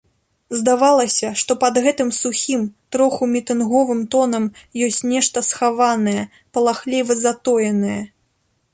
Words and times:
Здавалася, 0.59 1.27
што 1.41 1.51
пад 1.63 1.75
гэтым 1.87 2.09
сухім, 2.21 2.63
троху 2.95 3.29
мітынговым 3.35 4.01
тонам 4.15 4.49
ёсць 4.89 5.01
нешта 5.15 5.37
схаванае, 5.53 6.19
палахліва 6.57 7.23
затоенае. 7.25 8.01